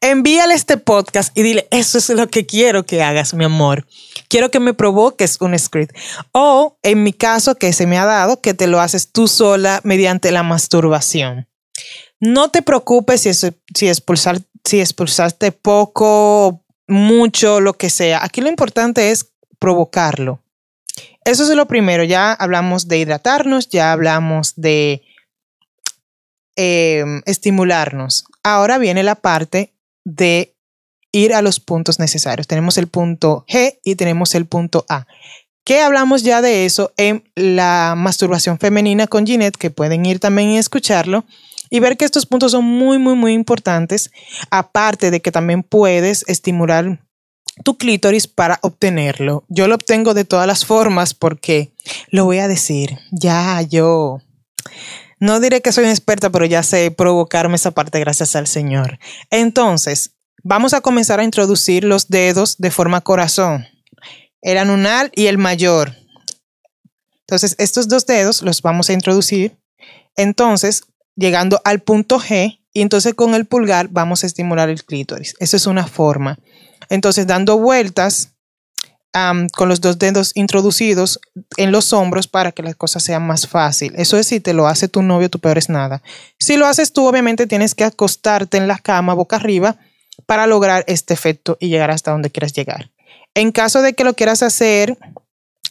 envíale 0.00 0.54
este 0.54 0.76
podcast 0.76 1.36
y 1.36 1.42
dile, 1.42 1.68
eso 1.70 1.98
es 1.98 2.08
lo 2.10 2.28
que 2.28 2.46
quiero 2.46 2.84
que 2.84 3.02
hagas, 3.02 3.34
mi 3.34 3.44
amor. 3.44 3.86
Quiero 4.28 4.50
que 4.50 4.60
me 4.60 4.74
provoques 4.74 5.40
un 5.40 5.58
script. 5.58 5.96
O 6.32 6.78
en 6.82 7.02
mi 7.02 7.12
caso, 7.12 7.54
que 7.54 7.72
se 7.72 7.86
me 7.86 7.98
ha 7.98 8.04
dado, 8.04 8.40
que 8.40 8.54
te 8.54 8.66
lo 8.66 8.80
haces 8.80 9.12
tú 9.12 9.28
sola 9.28 9.80
mediante 9.84 10.30
la 10.30 10.42
masturbación. 10.42 11.48
No 12.20 12.50
te 12.50 12.62
preocupes 12.62 13.22
si, 13.22 13.32
si, 13.32 13.88
expulsar, 13.88 14.40
si 14.64 14.80
expulsaste 14.80 15.52
poco, 15.52 16.64
mucho, 16.88 17.60
lo 17.60 17.74
que 17.74 17.90
sea. 17.90 18.24
Aquí 18.24 18.40
lo 18.40 18.48
importante 18.48 19.10
es 19.10 19.32
provocarlo. 19.58 20.42
Eso 21.24 21.42
es 21.42 21.50
lo 21.50 21.66
primero. 21.66 22.04
Ya 22.04 22.32
hablamos 22.32 22.88
de 22.88 22.98
hidratarnos, 22.98 23.68
ya 23.68 23.92
hablamos 23.92 24.54
de 24.56 25.02
em, 26.54 27.22
estimularnos. 27.26 28.24
Ahora 28.42 28.78
viene 28.78 29.02
la 29.02 29.16
parte 29.16 29.75
de 30.06 30.54
ir 31.12 31.34
a 31.34 31.42
los 31.42 31.60
puntos 31.60 31.98
necesarios. 31.98 32.46
Tenemos 32.46 32.78
el 32.78 32.86
punto 32.86 33.44
G 33.48 33.78
y 33.82 33.96
tenemos 33.96 34.34
el 34.34 34.46
punto 34.46 34.86
A. 34.88 35.06
Que 35.64 35.80
hablamos 35.80 36.22
ya 36.22 36.40
de 36.40 36.64
eso 36.64 36.92
en 36.96 37.24
la 37.34 37.94
masturbación 37.96 38.58
femenina 38.58 39.08
con 39.08 39.26
Ginette, 39.26 39.56
que 39.56 39.70
pueden 39.70 40.06
ir 40.06 40.20
también 40.20 40.50
y 40.50 40.58
escucharlo 40.58 41.24
y 41.70 41.80
ver 41.80 41.96
que 41.96 42.04
estos 42.04 42.24
puntos 42.26 42.52
son 42.52 42.64
muy, 42.64 42.98
muy, 42.98 43.16
muy 43.16 43.32
importantes, 43.32 44.12
aparte 44.50 45.10
de 45.10 45.20
que 45.20 45.32
también 45.32 45.64
puedes 45.64 46.24
estimular 46.28 47.00
tu 47.64 47.76
clítoris 47.76 48.28
para 48.28 48.60
obtenerlo. 48.62 49.44
Yo 49.48 49.66
lo 49.66 49.74
obtengo 49.74 50.14
de 50.14 50.24
todas 50.24 50.46
las 50.46 50.64
formas 50.64 51.14
porque 51.14 51.72
lo 52.10 52.24
voy 52.24 52.38
a 52.38 52.46
decir, 52.46 53.00
ya 53.10 53.60
yo 53.62 54.20
no 55.18 55.40
diré 55.40 55.62
que 55.62 55.72
soy 55.72 55.84
una 55.84 55.92
experta, 55.92 56.30
pero 56.30 56.44
ya 56.44 56.62
sé 56.62 56.90
provocarme 56.90 57.56
esa 57.56 57.70
parte 57.70 58.00
gracias 58.00 58.36
al 58.36 58.46
Señor. 58.46 58.98
Entonces, 59.30 60.12
vamos 60.42 60.74
a 60.74 60.80
comenzar 60.80 61.20
a 61.20 61.24
introducir 61.24 61.84
los 61.84 62.08
dedos 62.08 62.58
de 62.58 62.70
forma 62.70 63.00
corazón, 63.00 63.66
el 64.42 64.58
anual 64.58 65.10
y 65.14 65.26
el 65.26 65.38
mayor. 65.38 65.94
Entonces, 67.20 67.56
estos 67.58 67.88
dos 67.88 68.06
dedos 68.06 68.42
los 68.42 68.62
vamos 68.62 68.88
a 68.88 68.92
introducir. 68.92 69.56
Entonces, 70.16 70.82
llegando 71.16 71.60
al 71.64 71.80
punto 71.80 72.20
G 72.20 72.60
y 72.72 72.82
entonces 72.82 73.14
con 73.14 73.34
el 73.34 73.46
pulgar 73.46 73.88
vamos 73.88 74.22
a 74.22 74.26
estimular 74.26 74.68
el 74.68 74.84
clítoris. 74.84 75.34
Eso 75.40 75.56
es 75.56 75.66
una 75.66 75.86
forma. 75.86 76.38
Entonces 76.90 77.26
dando 77.26 77.58
vueltas 77.58 78.35
con 79.56 79.68
los 79.68 79.80
dos 79.80 79.98
dedos 79.98 80.32
introducidos 80.34 81.20
en 81.56 81.72
los 81.72 81.94
hombros 81.94 82.28
para 82.28 82.52
que 82.52 82.62
la 82.62 82.74
cosa 82.74 83.00
sea 83.00 83.18
más 83.18 83.46
fácil. 83.46 83.94
Eso 83.96 84.18
es 84.18 84.26
si 84.26 84.40
te 84.40 84.52
lo 84.52 84.66
hace 84.66 84.88
tu 84.88 85.00
novio, 85.00 85.30
tu 85.30 85.38
peor 85.38 85.56
es 85.56 85.70
nada. 85.70 86.02
Si 86.38 86.58
lo 86.58 86.66
haces 86.66 86.92
tú, 86.92 87.06
obviamente 87.06 87.46
tienes 87.46 87.74
que 87.74 87.84
acostarte 87.84 88.58
en 88.58 88.68
la 88.68 88.78
cama 88.78 89.14
boca 89.14 89.36
arriba 89.36 89.76
para 90.26 90.46
lograr 90.46 90.84
este 90.86 91.14
efecto 91.14 91.56
y 91.60 91.68
llegar 91.68 91.90
hasta 91.90 92.10
donde 92.10 92.30
quieras 92.30 92.52
llegar. 92.52 92.90
En 93.34 93.52
caso 93.52 93.82
de 93.82 93.94
que 93.94 94.04
lo 94.04 94.14
quieras 94.14 94.42
hacer, 94.42 94.98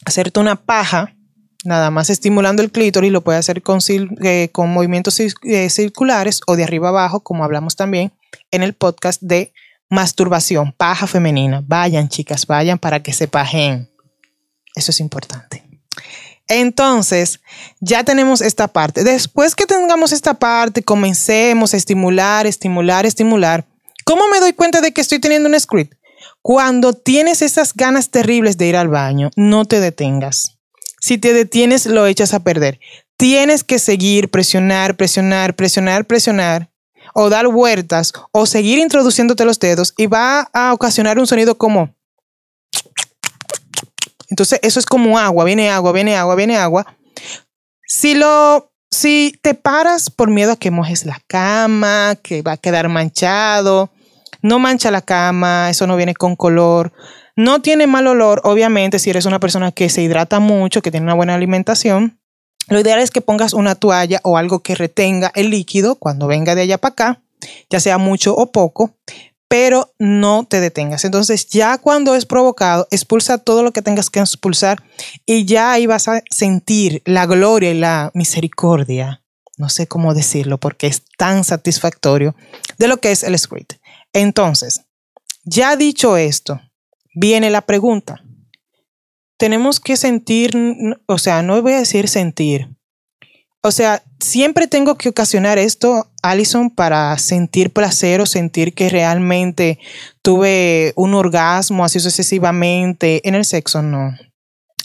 hacerte 0.05 0.39
una 0.39 0.55
paja, 0.55 1.15
nada 1.63 1.91
más 1.91 2.09
estimulando 2.09 2.61
el 2.61 2.71
clítoris, 2.71 3.11
lo 3.11 3.23
puede 3.23 3.39
hacer 3.39 3.61
con, 3.61 3.79
eh, 4.23 4.49
con 4.51 4.69
movimientos 4.69 5.19
eh, 5.19 5.69
circulares 5.69 6.41
o 6.47 6.55
de 6.55 6.63
arriba 6.63 6.89
abajo, 6.89 7.21
como 7.21 7.43
hablamos 7.43 7.75
también 7.75 8.13
en 8.51 8.63
el 8.63 8.73
podcast 8.73 9.21
de 9.21 9.53
masturbación, 9.89 10.73
paja 10.73 11.07
femenina. 11.07 11.61
Vayan, 11.65 12.09
chicas, 12.09 12.47
vayan 12.47 12.79
para 12.79 13.01
que 13.01 13.13
se 13.13 13.27
pajen. 13.27 13.89
Eso 14.75 14.91
es 14.91 14.99
importante. 14.99 15.63
Entonces, 16.47 17.39
ya 17.79 18.03
tenemos 18.03 18.41
esta 18.41 18.67
parte. 18.67 19.03
Después 19.03 19.55
que 19.55 19.65
tengamos 19.65 20.11
esta 20.11 20.35
parte, 20.35 20.83
comencemos 20.83 21.73
a 21.73 21.77
estimular, 21.77 22.45
estimular, 22.45 23.05
estimular. 23.05 23.65
¿Cómo 24.03 24.27
me 24.27 24.39
doy 24.39 24.53
cuenta 24.53 24.81
de 24.81 24.91
que 24.91 25.01
estoy 25.01 25.19
teniendo 25.19 25.49
un 25.49 25.59
script? 25.59 25.95
Cuando 26.41 26.93
tienes 26.93 27.41
esas 27.41 27.73
ganas 27.73 28.11
terribles 28.11 28.57
de 28.57 28.67
ir 28.67 28.75
al 28.75 28.87
baño, 28.87 29.31
no 29.35 29.65
te 29.65 29.79
detengas. 29.79 30.59
Si 31.01 31.17
te 31.17 31.33
detienes, 31.33 31.87
lo 31.87 32.05
echas 32.05 32.33
a 32.35 32.41
perder. 32.41 32.79
Tienes 33.17 33.63
que 33.63 33.79
seguir, 33.79 34.29
presionar, 34.29 34.95
presionar, 34.95 35.55
presionar, 35.55 36.05
presionar, 36.05 36.69
o 37.17 37.29
dar 37.29 37.47
vueltas, 37.47 38.11
o 38.31 38.45
seguir 38.45 38.77
introduciéndote 38.77 39.45
los 39.45 39.57
dedos 39.57 39.93
y 39.95 40.05
va 40.05 40.49
a 40.53 40.73
ocasionar 40.73 41.17
un 41.17 41.25
sonido 41.25 41.57
como... 41.57 41.95
Entonces, 44.29 44.59
eso 44.61 44.81
es 44.81 44.85
como 44.85 45.17
agua, 45.17 45.45
viene 45.45 45.69
agua, 45.69 45.93
viene 45.93 46.17
agua, 46.17 46.35
viene 46.35 46.57
agua. 46.57 46.85
Si 47.87 48.15
lo, 48.15 48.69
si 48.91 49.39
te 49.41 49.53
paras 49.53 50.09
por 50.09 50.29
miedo 50.29 50.51
a 50.51 50.55
que 50.57 50.71
mojes 50.71 51.05
la 51.05 51.21
cama, 51.27 52.17
que 52.21 52.41
va 52.41 52.53
a 52.53 52.57
quedar 52.57 52.89
manchado, 52.89 53.91
no 54.41 54.59
mancha 54.59 54.91
la 54.91 55.01
cama, 55.01 55.69
eso 55.69 55.87
no 55.87 55.95
viene 55.95 56.15
con 56.15 56.35
color. 56.35 56.91
No 57.37 57.61
tiene 57.61 57.87
mal 57.87 58.07
olor, 58.07 58.41
obviamente, 58.43 58.99
si 58.99 59.09
eres 59.09 59.25
una 59.25 59.39
persona 59.39 59.71
que 59.71 59.87
se 59.87 60.01
hidrata 60.01 60.41
mucho, 60.41 60.81
que 60.81 60.91
tiene 60.91 61.05
una 61.05 61.13
buena 61.13 61.35
alimentación. 61.35 62.19
Lo 62.67 62.79
ideal 62.79 62.99
es 62.99 63.11
que 63.11 63.21
pongas 63.21 63.53
una 63.53 63.75
toalla 63.75 64.19
o 64.23 64.37
algo 64.37 64.61
que 64.61 64.75
retenga 64.75 65.31
el 65.35 65.49
líquido 65.49 65.95
cuando 65.95 66.27
venga 66.27 66.55
de 66.55 66.63
allá 66.63 66.77
para 66.77 66.93
acá, 66.93 67.21
ya 67.69 67.79
sea 67.79 67.97
mucho 67.97 68.35
o 68.35 68.51
poco, 68.51 68.95
pero 69.47 69.93
no 69.99 70.45
te 70.49 70.59
detengas. 70.59 71.05
Entonces, 71.05 71.47
ya 71.47 71.77
cuando 71.77 72.15
es 72.15 72.25
provocado, 72.25 72.87
expulsa 72.91 73.37
todo 73.37 73.63
lo 73.63 73.71
que 73.71 73.81
tengas 73.81 74.09
que 74.09 74.19
expulsar 74.19 74.83
y 75.25 75.45
ya 75.45 75.71
ahí 75.71 75.85
vas 75.85 76.07
a 76.07 76.21
sentir 76.29 77.01
la 77.05 77.25
gloria 77.25 77.71
y 77.71 77.77
la 77.77 78.11
misericordia. 78.13 79.21
No 79.57 79.69
sé 79.69 79.87
cómo 79.87 80.13
decirlo 80.13 80.59
porque 80.59 80.87
es 80.87 81.03
tan 81.17 81.43
satisfactorio 81.43 82.35
de 82.77 82.87
lo 82.87 82.97
que 82.97 83.11
es 83.11 83.23
el 83.23 83.37
script. 83.37 83.73
Entonces, 84.11 84.81
ya 85.43 85.75
dicho 85.77 86.17
esto, 86.17 86.59
viene 87.13 87.49
la 87.49 87.61
pregunta. 87.61 88.24
Tenemos 89.37 89.79
que 89.79 89.97
sentir, 89.97 90.51
o 91.05 91.17
sea, 91.17 91.41
no 91.41 91.61
voy 91.61 91.73
a 91.73 91.79
decir 91.79 92.07
sentir. 92.07 92.69
O 93.61 93.71
sea, 93.71 94.03
siempre 94.19 94.67
tengo 94.67 94.95
que 94.95 95.09
ocasionar 95.09 95.57
esto, 95.57 96.11
Alison, 96.21 96.69
para 96.69 97.17
sentir 97.17 97.73
placer 97.73 98.21
o 98.21 98.27
sentir 98.27 98.75
que 98.75 98.89
realmente 98.89 99.79
tuve 100.21 100.93
un 100.95 101.15
orgasmo 101.15 101.83
así 101.83 101.99
sucesivamente 101.99 103.27
en 103.27 103.33
el 103.33 103.43
sexo. 103.43 103.81
No, 103.81 104.13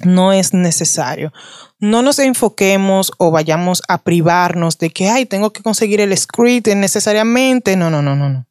no 0.03 0.33
es 0.33 0.55
necesario. 0.55 1.31
No 1.79 2.01
nos 2.03 2.19
enfoquemos 2.19 3.13
o 3.19 3.31
vayamos 3.31 3.83
a 3.87 4.03
privarnos 4.03 4.79
de 4.79 4.91
que, 4.91 5.11
ay, 5.11 5.27
tengo 5.27 5.53
que 5.53 5.63
conseguir 5.63 6.01
el 6.01 6.17
script 6.17 6.69
necesariamente. 6.69 7.77
No, 7.77 7.91
no, 7.91 8.01
no, 8.01 8.17
no, 8.17 8.31
no. 8.31 8.47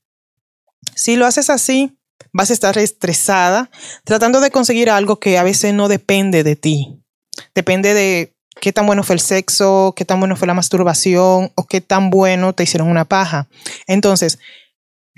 Si 0.96 1.16
lo 1.16 1.26
haces 1.26 1.50
así, 1.50 1.99
vas 2.34 2.50
a 2.50 2.54
estar 2.54 2.78
estresada 2.78 3.70
tratando 4.04 4.42
de 4.42 4.52
conseguir 4.52 4.90
algo 4.90 5.20
que 5.20 5.38
a 5.38 5.44
veces 5.44 5.74
no 5.74 5.88
depende 5.88 6.44
de 6.44 6.56
ti. 6.56 7.02
Depende 7.56 7.94
de 7.94 8.36
qué 8.60 8.74
tan 8.74 8.86
bueno 8.86 9.04
fue 9.04 9.16
el 9.16 9.22
sexo, 9.22 9.94
qué 9.96 10.06
tan 10.06 10.20
bueno 10.20 10.36
fue 10.36 10.48
la 10.48 10.54
masturbación 10.54 11.52
o 11.56 11.68
qué 11.68 11.82
tan 11.82 12.10
bueno 12.10 12.54
te 12.54 12.64
hicieron 12.64 12.90
una 12.90 13.06
paja. 13.06 13.48
Entonces, 13.88 14.40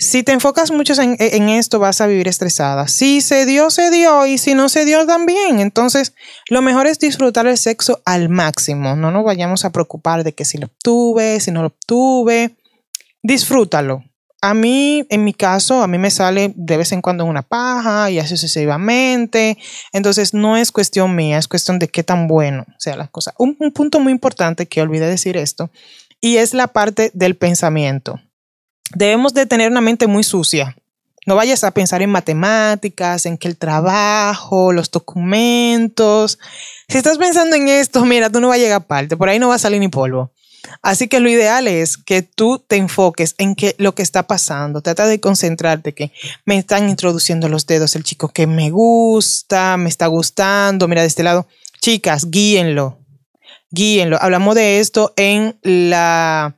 si 0.01 0.24
te 0.24 0.32
enfocas 0.32 0.72
mucho 0.72 0.94
en, 1.00 1.50
esto, 1.50 1.77
vas 1.77 2.01
a 2.01 2.08
vivir 2.08 2.27
estresada. 2.27 2.88
Si 2.88 3.22
se 3.22 3.46
dio, 3.46 3.70
se 3.70 3.91
dio, 3.91 4.25
y 4.25 4.39
si 4.39 4.56
no 4.56 4.68
se 4.68 4.84
dio, 4.84 5.06
también. 5.06 5.60
Entonces, 5.60 6.13
lo 6.50 6.63
mejor 6.63 6.88
es 6.88 6.98
disfrutar 6.98 7.46
el 7.46 7.58
sexo 7.58 8.01
al 8.03 8.27
máximo. 8.27 8.96
No 8.96 9.12
nos 9.12 9.24
vayamos 9.24 9.63
a 9.63 9.72
preocupar 9.72 10.24
de 10.24 10.34
que 10.34 10.44
si 10.44 10.58
lo 10.58 10.68
obtuve, 10.68 11.39
si 11.39 11.51
no 11.51 11.62
lo 11.62 11.68
obtuve. 11.68 12.56
Disfrútalo. 13.22 14.03
A 14.43 14.55
mí, 14.55 15.05
en 15.10 15.24
mi 15.24 15.33
caso, 15.33 15.83
a 15.83 15.88
mí 15.88 16.00
me 16.00 16.10
sale 16.10 16.51
de 16.55 16.77
vez 16.77 16.91
en 16.91 17.01
cuando 17.03 17.25
una 17.25 17.43
paja 17.43 18.10
y 18.10 18.17
así 18.17 18.38
sucesivamente. 18.38 19.60
Entonces, 19.93 20.33
no 20.33 20.57
es 20.57 20.71
cuestión 20.71 21.15
mía, 21.15 21.38
es 21.38 21.48
cuestión 21.48 21.77
de 21.77 21.88
qué 21.88 22.03
tan 22.03 22.27
bueno 22.27 22.65
sea 22.79 22.95
las 22.95 23.12
cosas. 23.12 23.36
Un, 23.38 23.55
un 23.60 23.71
punto 23.71 24.00
muy 24.00 24.12
importante 24.12 24.65
que 24.65 24.81
olvidé 24.81 25.07
decir 25.07 25.38
esto, 25.38 25.69
y 26.19 26.38
es 26.38 26.55
la 26.55 26.67
parte 26.67 27.12
del 27.13 27.36
pensamiento. 27.36 28.19
Debemos 28.95 29.33
de 29.33 29.45
tener 29.45 29.69
una 29.69 29.81
mente 29.81 30.07
muy 30.07 30.24
sucia. 30.24 30.75
No 31.27 31.36
vayas 31.36 31.63
a 31.63 31.71
pensar 31.71 32.01
en 32.01 32.10
matemáticas, 32.10 33.27
en 33.27 33.38
que 33.38 33.48
el 33.48 33.57
trabajo, 33.57 34.74
los 34.74 34.89
documentos. 34.89 36.39
Si 36.88 36.98
estás 36.98 37.19
pensando 37.19 37.55
en 37.55 37.67
esto, 37.67 38.03
mira, 38.05 38.31
tú 38.31 38.41
no 38.41 38.48
vas 38.48 38.57
a 38.57 38.62
llegar 38.62 38.81
a 38.81 38.88
parte, 38.88 39.15
por 39.15 39.29
ahí 39.29 39.38
no 39.38 39.50
va 39.50 39.55
a 39.55 39.60
salir 39.60 39.79
ni 39.79 39.88
polvo. 39.88 40.31
Así 40.82 41.08
que 41.08 41.20
lo 41.20 41.30
ideal 41.30 41.68
es 41.68 41.98
que 41.98 42.22
tú 42.22 42.60
te 42.60 42.75
enfoques 42.77 43.36
en 43.38 43.56
que 43.56 43.75
lo 43.77 43.96
que 43.96 44.03
está 44.03 44.24
pasando. 44.24 44.82
Trata 44.82 45.08
de 45.08 45.20
concentrarte 45.20 45.94
que 45.94 46.12
me 46.46 46.58
están 46.58 46.89
introduciendo 46.89 47.50
los 47.50 47.65
dedos 47.65 47.96
el 47.96 48.03
chico 48.03 48.30
que 48.30 48.48
me 48.48 48.70
gusta, 48.70 49.77
me 49.77 49.89
está 49.89 50.08
gustando. 50.08 50.88
Mira 50.88 51.01
de 51.01 51.08
este 51.08 51.24
lado. 51.24 51.48
Chicas, 51.82 52.30
guíenlo. 52.30 53.00
Guíenlo. 53.72 54.18
Hablamos 54.22 54.56
de 54.56 54.80
esto 54.80 55.13
en 55.15 55.58
la 55.63 56.56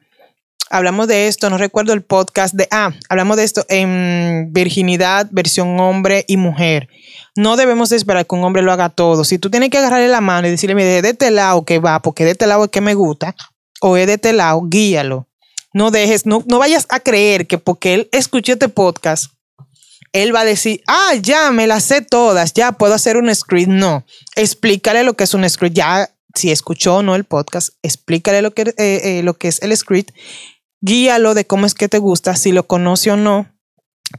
hablamos 0.74 1.08
de 1.08 1.28
esto, 1.28 1.52
no 1.52 1.60
recuerdo 1.60 1.94
el 1.94 2.02
podcast 2.02 2.56
de, 2.56 2.68
ah, 2.72 2.92
hablamos 3.08 3.38
de 3.38 3.44
esto 3.44 3.64
en 3.70 4.48
virginidad, 4.52 5.28
versión 5.32 5.80
hombre 5.80 6.26
y 6.28 6.38
mujer. 6.38 6.90
No 7.36 7.58
debemos 7.58 7.92
esperar 7.92 8.26
que 8.26 8.36
un 8.36 8.44
hombre 8.44 8.64
lo 8.64 8.72
haga 8.72 8.90
todo. 8.90 9.24
Si 9.24 9.38
tú 9.38 9.52
tienes 9.52 9.70
que 9.70 9.78
agarrarle 9.78 10.08
la 10.08 10.20
mano 10.20 10.48
y 10.48 10.52
decirle, 10.52 10.74
mire, 10.76 11.04
de 11.04 11.10
este 11.10 11.30
lado 11.30 11.64
que 11.64 11.78
va, 11.78 12.02
porque 12.02 12.26
de 12.26 12.32
este 12.32 12.48
lado 12.48 12.66
es 12.66 12.70
que 12.72 12.82
me 12.82 12.96
gusta, 12.96 13.36
o 13.84 13.98
es 13.98 14.08
de 14.08 14.14
este 14.14 14.36
guíalo. 14.70 15.28
No 15.74 15.92
dejes, 15.92 16.26
no, 16.26 16.44
no 16.48 16.60
vayas 16.60 16.86
a 16.90 17.00
creer 17.00 17.48
que 17.48 17.58
porque 17.58 17.94
él 17.94 18.10
escuchó 18.12 18.54
este 18.54 18.70
podcast, 18.70 19.32
él 20.12 20.36
va 20.36 20.42
a 20.42 20.46
decir, 20.46 20.84
ah, 20.88 21.14
ya 21.20 21.52
me 21.52 21.66
las 21.66 21.84
sé 21.84 22.02
todas, 22.02 22.54
ya 22.54 22.74
puedo 22.74 22.94
hacer 22.94 23.18
un 23.18 23.34
script. 23.34 23.70
No, 23.70 24.06
explícale 24.36 25.04
lo 25.04 25.16
que 25.16 25.24
es 25.24 25.34
un 25.34 25.50
script. 25.50 25.76
Ya, 25.76 26.10
si 26.36 26.52
escuchó 26.52 26.98
o 26.98 27.04
no 27.04 27.16
el 27.16 27.24
podcast, 27.24 27.70
explícale 27.82 28.42
lo 28.42 28.54
que, 28.54 28.62
eh, 28.62 28.74
eh, 28.78 29.22
lo 29.24 29.36
que 29.36 29.48
es 29.48 29.62
el 29.62 29.76
script 29.76 30.12
guíalo 30.84 31.34
de 31.34 31.48
cómo 31.48 31.66
es 31.66 31.74
que 31.74 31.88
te 31.88 31.98
gusta, 31.98 32.36
si 32.36 32.52
lo 32.52 32.68
conoce 32.68 33.10
o 33.10 33.16
no, 33.16 33.48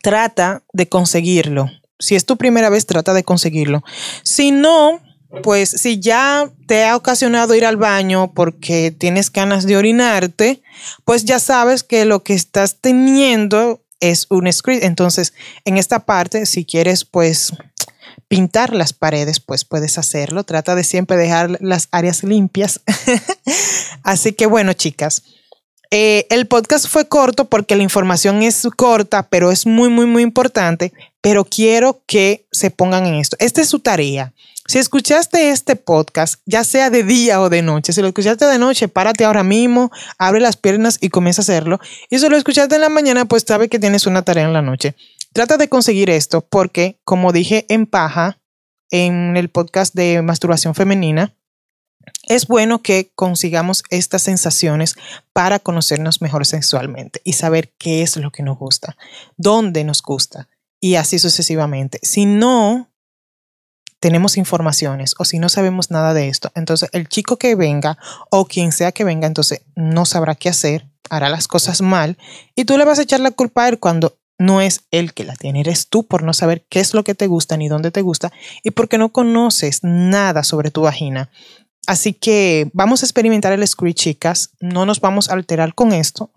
trata 0.02 0.62
de 0.72 0.88
conseguirlo. 0.88 1.70
Si 1.98 2.16
es 2.16 2.24
tu 2.24 2.36
primera 2.36 2.70
vez, 2.70 2.86
trata 2.86 3.12
de 3.12 3.22
conseguirlo. 3.22 3.84
Si 4.22 4.50
no, 4.50 5.00
pues 5.42 5.70
si 5.70 6.00
ya 6.00 6.50
te 6.66 6.84
ha 6.84 6.96
ocasionado 6.96 7.54
ir 7.54 7.66
al 7.66 7.76
baño 7.76 8.32
porque 8.32 8.90
tienes 8.90 9.30
ganas 9.30 9.66
de 9.66 9.76
orinarte, 9.76 10.62
pues 11.04 11.24
ya 11.24 11.38
sabes 11.38 11.82
que 11.82 12.04
lo 12.04 12.22
que 12.22 12.34
estás 12.34 12.76
teniendo 12.80 13.82
es 14.00 14.26
un 14.30 14.50
script. 14.52 14.84
Entonces, 14.84 15.34
en 15.64 15.78
esta 15.78 16.00
parte, 16.00 16.46
si 16.46 16.64
quieres, 16.64 17.04
pues 17.04 17.52
pintar 18.28 18.74
las 18.74 18.92
paredes, 18.92 19.40
pues 19.40 19.64
puedes 19.64 19.98
hacerlo. 19.98 20.44
Trata 20.44 20.74
de 20.74 20.84
siempre 20.84 21.16
dejar 21.16 21.58
las 21.60 21.88
áreas 21.90 22.22
limpias. 22.22 22.80
Así 24.02 24.32
que 24.32 24.46
bueno, 24.46 24.72
chicas, 24.72 25.22
eh, 25.90 26.26
el 26.30 26.46
podcast 26.46 26.88
fue 26.88 27.08
corto 27.08 27.48
porque 27.48 27.76
la 27.76 27.82
información 27.82 28.42
es 28.42 28.66
corta, 28.76 29.28
pero 29.28 29.50
es 29.52 29.66
muy, 29.66 29.88
muy, 29.88 30.06
muy 30.06 30.22
importante. 30.22 30.92
Pero 31.20 31.44
quiero 31.44 32.02
que 32.06 32.46
se 32.52 32.70
pongan 32.70 33.06
en 33.06 33.14
esto. 33.14 33.36
Esta 33.40 33.60
es 33.60 33.68
su 33.68 33.78
tarea. 33.78 34.34
Si 34.66 34.78
escuchaste 34.78 35.50
este 35.50 35.76
podcast, 35.76 36.40
ya 36.46 36.64
sea 36.64 36.88
de 36.88 37.02
día 37.02 37.40
o 37.42 37.50
de 37.50 37.60
noche, 37.60 37.92
si 37.92 38.00
lo 38.00 38.08
escuchaste 38.08 38.46
de 38.46 38.58
noche, 38.58 38.88
párate 38.88 39.26
ahora 39.26 39.44
mismo, 39.44 39.90
abre 40.18 40.40
las 40.40 40.56
piernas 40.56 40.96
y 41.02 41.10
comienza 41.10 41.42
a 41.42 41.44
hacerlo. 41.44 41.80
Y 42.08 42.18
si 42.18 42.28
lo 42.30 42.36
escuchaste 42.36 42.74
en 42.74 42.80
la 42.80 42.88
mañana, 42.88 43.26
pues 43.26 43.44
sabe 43.46 43.68
que 43.68 43.78
tienes 43.78 44.06
una 44.06 44.22
tarea 44.22 44.44
en 44.44 44.54
la 44.54 44.62
noche. 44.62 44.94
Trata 45.34 45.58
de 45.58 45.68
conseguir 45.68 46.08
esto 46.08 46.40
porque, 46.40 46.98
como 47.04 47.32
dije 47.32 47.66
en 47.68 47.86
paja, 47.86 48.38
en 48.90 49.36
el 49.36 49.50
podcast 49.50 49.94
de 49.94 50.22
masturbación 50.22 50.74
femenina, 50.74 51.34
es 52.28 52.46
bueno 52.46 52.80
que 52.80 53.10
consigamos 53.14 53.82
estas 53.90 54.22
sensaciones 54.22 54.94
para 55.34 55.58
conocernos 55.58 56.22
mejor 56.22 56.46
sexualmente 56.46 57.20
y 57.22 57.34
saber 57.34 57.72
qué 57.76 58.02
es 58.02 58.16
lo 58.16 58.30
que 58.30 58.42
nos 58.42 58.58
gusta, 58.58 58.96
dónde 59.36 59.84
nos 59.84 60.00
gusta 60.00 60.48
y 60.80 60.94
así 60.94 61.18
sucesivamente. 61.18 61.98
Si 62.02 62.24
no 62.24 62.93
tenemos 64.04 64.36
informaciones 64.36 65.14
o 65.18 65.24
si 65.24 65.38
no 65.38 65.48
sabemos 65.48 65.90
nada 65.90 66.12
de 66.12 66.28
esto, 66.28 66.52
entonces 66.54 66.90
el 66.92 67.08
chico 67.08 67.38
que 67.38 67.54
venga 67.54 67.96
o 68.30 68.44
quien 68.44 68.70
sea 68.70 68.92
que 68.92 69.02
venga, 69.02 69.26
entonces 69.26 69.62
no 69.76 70.04
sabrá 70.04 70.34
qué 70.34 70.50
hacer, 70.50 70.84
hará 71.08 71.30
las 71.30 71.48
cosas 71.48 71.80
mal 71.80 72.18
y 72.54 72.66
tú 72.66 72.76
le 72.76 72.84
vas 72.84 72.98
a 72.98 73.02
echar 73.04 73.20
la 73.20 73.30
culpa 73.30 73.64
a 73.64 73.70
él 73.70 73.78
cuando 73.78 74.18
no 74.36 74.60
es 74.60 74.82
él 74.90 75.14
que 75.14 75.24
la 75.24 75.36
tiene, 75.36 75.60
eres 75.60 75.88
tú 75.88 76.06
por 76.06 76.22
no 76.22 76.34
saber 76.34 76.66
qué 76.68 76.80
es 76.80 76.92
lo 76.92 77.02
que 77.02 77.14
te 77.14 77.28
gusta 77.28 77.56
ni 77.56 77.66
dónde 77.68 77.90
te 77.90 78.02
gusta 78.02 78.30
y 78.62 78.72
porque 78.72 78.98
no 78.98 79.08
conoces 79.10 79.80
nada 79.82 80.44
sobre 80.44 80.70
tu 80.70 80.82
vagina. 80.82 81.30
Así 81.86 82.12
que 82.12 82.68
vamos 82.74 83.02
a 83.02 83.06
experimentar 83.06 83.54
el 83.54 83.66
script, 83.66 83.98
chicas. 83.98 84.50
No 84.60 84.84
nos 84.84 85.00
vamos 85.00 85.30
a 85.30 85.32
alterar 85.32 85.74
con 85.74 85.92
esto, 85.92 86.30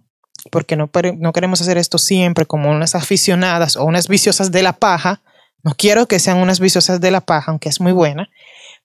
porque 0.52 0.78
no, 0.78 0.90
no 1.18 1.34
queremos 1.34 1.60
hacer 1.60 1.78
esto 1.78 1.98
siempre 1.98 2.46
como 2.46 2.70
unas 2.70 2.96
aficionadas 2.96 3.76
o 3.76 3.84
unas 3.84 4.08
viciosas 4.08 4.54
de 4.54 4.64
la 4.64 4.72
paja. 4.72 5.22
No 5.64 5.74
quiero 5.76 6.08
que 6.08 6.20
sean 6.20 6.38
unas 6.38 6.60
viciosas 6.60 7.02
de 7.02 7.12
la 7.12 7.22
paja, 7.22 7.52
aunque 7.52 7.70
es 7.70 7.82
muy 7.82 7.92
buena, 7.92 8.30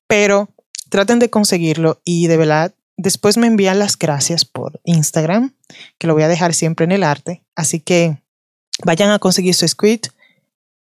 pero 0.06 0.48
traten 0.88 1.18
de 1.18 1.30
conseguirlo 1.30 2.00
y 2.04 2.26
de 2.26 2.36
verdad 2.36 2.74
después 2.96 3.36
me 3.36 3.46
envían 3.46 3.78
las 3.78 3.98
gracias 3.98 4.44
por 4.44 4.80
Instagram, 4.84 5.54
que 5.98 6.06
lo 6.06 6.14
voy 6.14 6.22
a 6.22 6.28
dejar 6.28 6.54
siempre 6.54 6.84
en 6.84 6.92
el 6.92 7.02
arte. 7.02 7.42
Así 7.54 7.80
que 7.80 8.18
vayan 8.84 9.10
a 9.10 9.18
conseguir 9.18 9.54
su 9.54 9.66
script, 9.66 10.08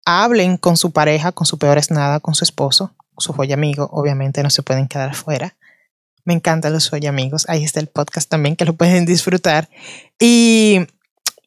hablen 0.04 0.56
con 0.56 0.76
su 0.76 0.92
pareja, 0.92 1.32
con 1.32 1.46
su 1.46 1.58
peor 1.58 1.78
es 1.78 1.90
nada, 1.90 2.20
con 2.20 2.34
su 2.34 2.44
esposo, 2.44 2.94
su 3.18 3.32
joya 3.32 3.54
amigo, 3.54 3.88
obviamente 3.92 4.42
no 4.42 4.50
se 4.50 4.62
pueden 4.62 4.88
quedar 4.88 5.14
fuera. 5.14 5.56
Me 6.24 6.34
encantan 6.34 6.72
los 6.72 6.84
Soy 6.84 7.06
Amigos. 7.06 7.46
Ahí 7.48 7.64
está 7.64 7.80
el 7.80 7.86
podcast 7.86 8.28
también 8.28 8.54
que 8.56 8.64
lo 8.64 8.74
pueden 8.74 9.06
disfrutar. 9.06 9.68
Y 10.18 10.80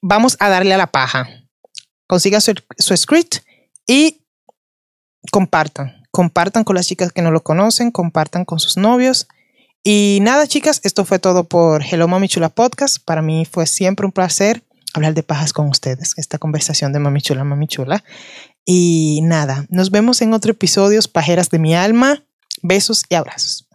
vamos 0.01 0.37
a 0.39 0.49
darle 0.49 0.73
a 0.73 0.77
la 0.77 0.87
paja. 0.87 1.27
Consigan 2.07 2.41
su, 2.41 2.55
su 2.77 2.97
script 2.97 3.37
y 3.85 4.20
compartan. 5.31 6.03
Compartan 6.11 6.63
con 6.63 6.75
las 6.75 6.87
chicas 6.87 7.11
que 7.11 7.21
no 7.21 7.31
lo 7.31 7.43
conocen, 7.43 7.91
compartan 7.91 8.45
con 8.45 8.59
sus 8.59 8.77
novios. 8.77 9.27
Y 9.83 10.19
nada, 10.21 10.47
chicas, 10.47 10.81
esto 10.83 11.05
fue 11.05 11.19
todo 11.19 11.45
por 11.45 11.83
Hello 11.83 12.07
Mami 12.07 12.27
Chula 12.27 12.49
Podcast. 12.49 12.97
Para 13.03 13.21
mí 13.21 13.45
fue 13.45 13.65
siempre 13.65 14.05
un 14.05 14.11
placer 14.11 14.63
hablar 14.93 15.13
de 15.13 15.23
pajas 15.23 15.53
con 15.53 15.67
ustedes, 15.67 16.13
esta 16.17 16.37
conversación 16.37 16.91
de 16.93 16.99
Mami 16.99 17.21
Chula, 17.21 17.43
Mami 17.43 17.67
Chula. 17.67 18.03
Y 18.65 19.21
nada, 19.23 19.65
nos 19.69 19.89
vemos 19.89 20.21
en 20.21 20.33
otro 20.33 20.51
episodio, 20.51 20.99
Pajeras 21.11 21.49
de 21.49 21.59
mi 21.59 21.75
alma. 21.75 22.23
Besos 22.61 23.03
y 23.09 23.15
abrazos. 23.15 23.70